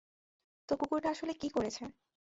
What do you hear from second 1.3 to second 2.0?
কি করেছে?